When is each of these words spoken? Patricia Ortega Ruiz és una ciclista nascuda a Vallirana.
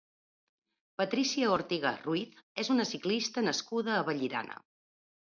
Patricia 1.01 1.49
Ortega 1.55 1.91
Ruiz 2.05 2.39
és 2.63 2.71
una 2.75 2.85
ciclista 2.91 3.43
nascuda 3.49 3.93
a 3.99 4.07
Vallirana. 4.09 4.57